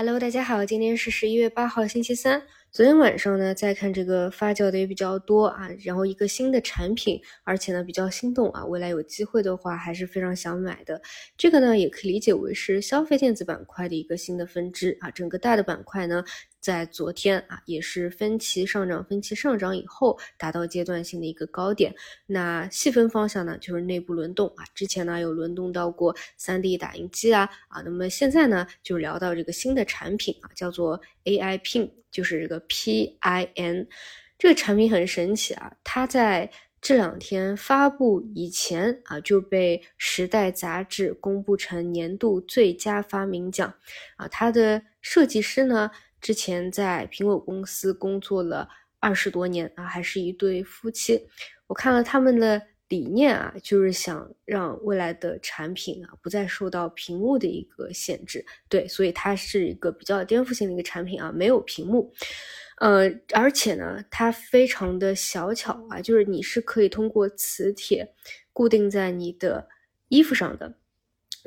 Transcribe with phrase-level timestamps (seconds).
[0.00, 2.40] Hello，大家好，今天是十一月八号，星期三。
[2.70, 11.02] 昨天晚上呢，在看这个发酵的也比较多啊，然后一个新的产品，而且呢比较心动啊，未来有机会的话还是非常想买的。
[11.36, 16.22] 这个呢也可以理解为是消费电子板块的一个新的分支啊，整个大的板块呢。
[16.60, 21.94] 在昨天啊，也是分歧上涨，分歧上涨以后达到阶段性的一个高点。
[22.26, 24.64] 那细分方向呢，就是内部轮动啊。
[24.74, 33.86] 之前呢有轮动到过 3D 打印机啊啊，那么现在呢就聊到这个新的产品啊，叫做 AI Pin，就是这个 PIN。
[34.38, 36.50] 这个产品很神奇啊，它在
[36.80, 43.74] 这两天发布以前啊就被《时代》杂志公布成年度最佳发明奖
[44.16, 44.28] 啊。
[44.28, 45.90] 它的设计师呢？
[46.20, 48.68] 之前在苹果公司工作了
[49.00, 51.28] 二十多年啊，还是一对夫妻。
[51.66, 58.44] 我看了他们的理念啊，就是想让未来的产品啊不再受到屏幕的一个限制。
[58.68, 62.12] 对，所以它是一个比较颠覆性的一个产品啊，没有屏幕。
[62.78, 68.14] 呃，而且呢，它非常的小巧啊，就是你是可以通过磁铁
[68.52, 69.68] 固定在你的
[70.08, 70.74] 衣服上的，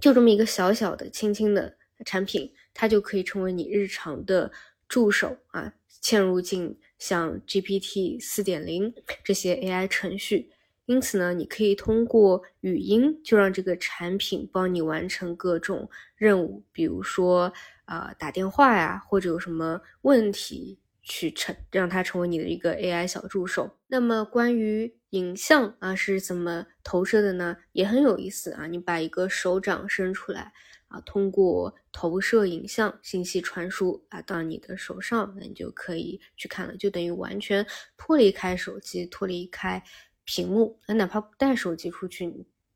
[0.00, 2.52] 就这么一个小小的、轻轻的产品。
[2.72, 4.50] 它就可以成为你日常的
[4.88, 10.50] 助手啊，嵌入进像 GPT 四点零这些 AI 程序。
[10.86, 17.52] 因此呢，你可以通过语音就让这个产品帮你完成各种任务，比如说
[17.84, 23.78] 啊打电话呀，或者有什么问题去成让它成为你的一个 AI 小助手。
[23.86, 27.56] 那么关于影像啊是怎么投射的呢？
[27.72, 30.52] 也很有意思啊，你把一个手掌伸出来。
[30.88, 37.64] 啊，通过投射影像信息传输啊到你的手上，那你就可以去看了，就等于完全
[37.96, 39.80] 脱离开手机，脱离开
[40.24, 40.80] 屏幕。
[40.88, 42.26] 那哪怕不带手机出去，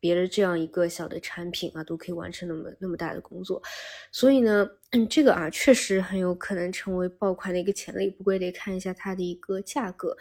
[0.00, 3.62] 别的这样一个小的产品啊，都可以完成那么那么大的工作。
[4.12, 4.68] 所以呢，
[5.10, 8.10] 这个啊，确实很有可能成为爆款的一个潜力。
[8.10, 10.16] 不过也得看一下它的一个价格。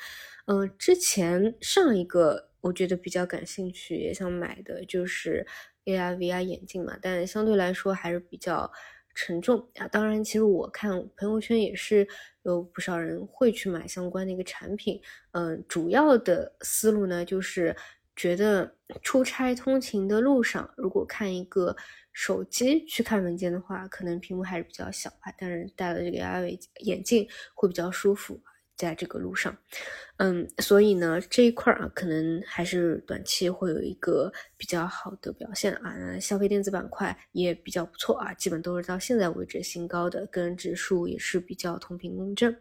[0.46, 5.46] 嗯，之前上一个我觉得比较感兴趣，也想买的就是。
[5.88, 8.70] AR VR 眼镜嘛，但相对来说还是比较
[9.16, 9.88] 沉重啊。
[9.88, 12.06] 当然，其实我看朋友圈也是
[12.44, 15.02] 有不少人会去买相关的一个产品。
[15.32, 17.74] 嗯，主要的思路呢，就是
[18.18, 21.76] 觉得出差通勤的路上，如果看一个
[22.12, 25.32] 手机去看文件的话，可能屏幕还是比较小吧。
[25.38, 28.42] 但是戴了这个 AR 眼镜会比较舒服。
[28.78, 29.58] 在这个路上，
[30.18, 36.20] 嗯，所以呢，这一块啊，可能还是短期会有一个比较好的表现啊。
[36.20, 42.56] 消费电子板块也比较不错啊，基本都是到现在为止新高的，跟指数也是比较同频共振。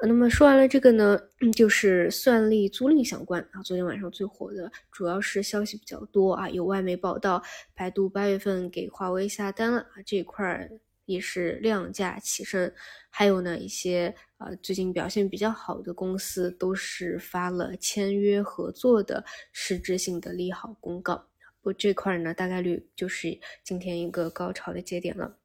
[0.00, 1.18] 那么说完了这个呢，
[1.56, 3.62] 就是算力租赁相关啊。
[3.64, 7.42] 昨天晚上最火的主要是消息比较多啊，有外媒报道，
[7.74, 10.68] 百度八月份给华为下单了啊，这一块。
[11.08, 12.70] 也是量价齐升，
[13.08, 21.26] 还有呢一些呃最近表现比较好的公司都是发了签约合作的实质性的利好公告，
[21.62, 25.38] 不这块呢大概率就是今天一个高潮的节点了。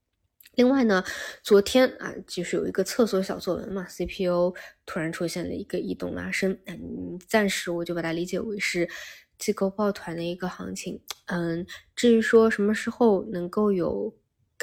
[0.55, 1.01] 另外呢，
[1.41, 4.53] 昨天啊就是有一个厕所小作文嘛，CPU
[4.85, 8.89] 突然出现了一个异动拉升，嗯，暂时我就把它理解为是
[9.37, 14.13] 机构抱团的一个行情，嗯，至于说什么时候能够有。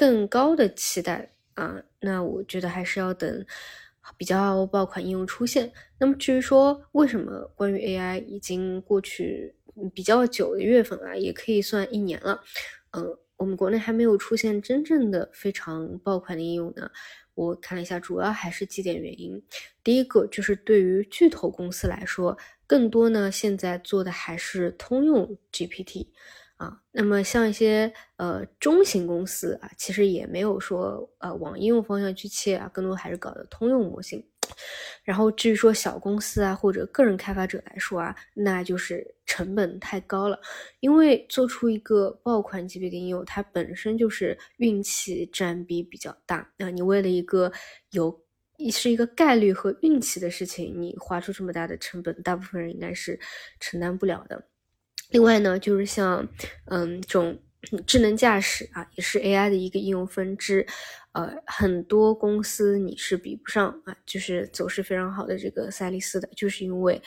[0.01, 3.45] 更高的期待啊，那我觉得还是要等
[4.17, 5.71] 比较爆款应用出现。
[5.99, 9.53] 那么至于说为什么关于 AI 已经过去
[9.93, 12.41] 比较久的月份啊，也可以算一年了，
[12.93, 16.89] 嗯，我们国内还没有出现真正的非常爆款的应用呢？
[17.35, 19.39] 我看了一下，主要还是几点原因。
[19.83, 22.35] 第一个就是对于巨头公司来说，
[22.65, 26.07] 更多呢现在做的还是通用 GPT。
[26.61, 34.23] 啊，那么像一些呃中型公司啊，其实也没有说呃往应用方向去切啊，更多还是搞的通用模型。
[35.03, 40.39] 然后至于说小公司啊或者个人开发者来说啊，那就是成本太高了，
[40.81, 46.47] 因为做出一个爆款级别的应用，它本身就是运气占比比较大。
[46.57, 47.51] 那你为了一个
[47.89, 48.23] 有
[48.71, 53.19] 是一个概率和运气的事情，你花出这么大的成本，大部分人应该是
[53.59, 54.50] 承担不了的。
[55.11, 56.27] 另外呢，就是像，
[56.65, 57.37] 嗯，这种
[57.85, 60.65] 智能驾驶啊，也是 AI 的一个应用分支，
[61.11, 67.01] 呃，很多公司你是比不上啊，就是走势非常好的这个赛力斯的，就是因为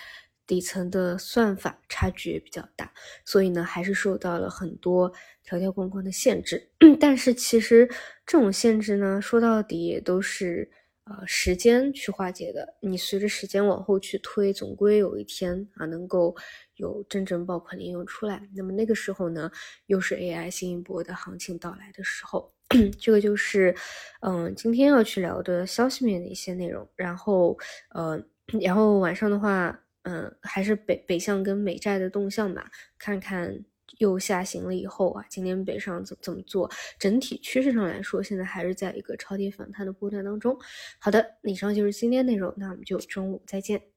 [0.46, 2.92] 底层的算法差距也比较大，
[3.24, 5.12] 所以呢，还是受到了很多
[5.42, 6.70] 条条框框的限制。
[7.00, 7.88] 但是其实
[8.26, 10.70] 这种限制呢，说到底也都是。
[11.04, 16.34] 呃，时间去化解的，你随着时间往后去推，总归有一天啊，能够
[16.76, 18.48] 有真正爆款的应用出来。
[18.54, 19.50] 那么那个时候呢，
[19.86, 22.52] 又是 AI 新一波的行情到来的时候。
[22.98, 23.74] 这个就是，
[24.22, 26.88] 嗯，今天要去聊的消息面的一些内容。
[26.96, 27.56] 然后，
[27.94, 28.18] 呃，
[28.62, 32.64] 然后晚上的话，嗯，还是北北向跟美债的动向吧，
[32.98, 33.62] 看看
[33.98, 36.70] 又下行了以后啊，今天北上怎怎么做？
[36.98, 40.56] 整体趋势上来说，现在还是在一个超跌反弹的波段当中。
[40.98, 43.93] 好的，以上就是今天内容，那我们就中午再见。